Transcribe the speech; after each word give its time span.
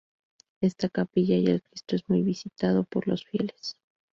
Esta 0.61 0.89
capilla 0.89 1.35
y 1.35 1.45
el 1.45 1.61
Cristo 1.61 1.95
es 1.95 2.09
muy 2.09 2.23
visitado 2.23 2.85
por 2.85 3.07
los 3.07 3.23
fieles. 3.23 3.77